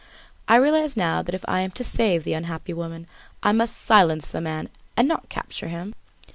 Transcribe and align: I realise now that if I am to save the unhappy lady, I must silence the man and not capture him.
I 0.47 0.55
realise 0.55 0.97
now 0.97 1.21
that 1.21 1.35
if 1.35 1.45
I 1.47 1.59
am 1.59 1.69
to 1.73 1.83
save 1.83 2.23
the 2.23 2.33
unhappy 2.33 2.73
lady, 2.73 3.05
I 3.43 3.51
must 3.51 3.77
silence 3.77 4.25
the 4.25 4.41
man 4.41 4.69
and 4.97 5.07
not 5.07 5.29
capture 5.29 5.67
him. 5.67 5.93